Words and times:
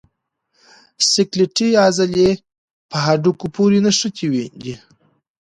سکلیټي 1.11 1.69
عضلې 1.85 2.29
په 2.89 2.97
هډوکو 3.05 3.45
پورې 3.55 3.77
نښتي 3.85 4.27
دي. 4.63 4.75